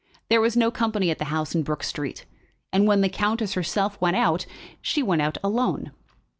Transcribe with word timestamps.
There 0.29 0.41
was 0.41 0.57
no 0.57 0.71
company 0.71 1.11
at 1.11 1.19
the 1.19 1.25
house 1.25 1.53
in 1.53 1.61
Brook 1.61 1.83
Street, 1.83 2.25
and 2.73 2.87
when 2.87 3.01
the 3.01 3.07
countess 3.07 3.53
herself 3.53 4.01
went 4.01 4.15
out, 4.15 4.47
she 4.81 5.03
went 5.03 5.21
out 5.21 5.37
alone. 5.43 5.91